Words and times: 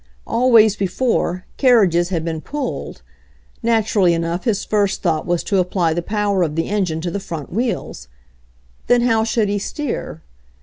Always. 0.25 0.75
before, 0.75 1.45
carriages 1.57 2.09
had 2.09 2.25
been 2.25 2.41
pulled. 2.41 3.03
Naturally 3.61 4.15
enough 4.15 4.45
his 4.45 4.65
first 4.65 5.03
thought 5.03 5.27
was 5.27 5.43
to 5.43 5.59
apply 5.59 5.93
the 5.93 6.01
power 6.01 6.41
of 6.41 6.55
the 6.55 6.67
engine 6.69 7.01
to 7.01 7.11
the 7.11 7.19
front 7.19 7.53
wheels. 7.53 8.07
Then 8.87 9.01
how 9.01 9.23
should 9.23 9.47
he 9.47 9.59
steer? 9.59 10.23